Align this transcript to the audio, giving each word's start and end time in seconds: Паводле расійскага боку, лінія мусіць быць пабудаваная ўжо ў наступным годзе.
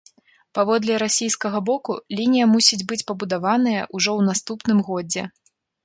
Паводле 0.59 0.95
расійскага 1.03 1.61
боку, 1.69 1.99
лінія 2.21 2.45
мусіць 2.55 2.83
быць 2.89 3.01
пабудаваная 3.13 3.79
ўжо 3.95 4.11
ў 4.19 4.33
наступным 4.33 4.85
годзе. 4.93 5.23